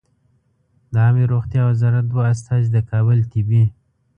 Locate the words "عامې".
1.05-1.23